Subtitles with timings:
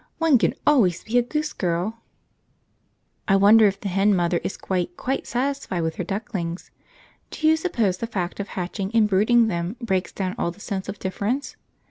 [0.17, 1.99] One can always be a Goose Girl!
[3.27, 6.71] I wonder if the hen mother is quite, quite satisfied with her ducklings!
[7.29, 10.89] Do you suppose the fact of hatching and brooding them breaks down all the sense
[10.89, 11.55] of difference?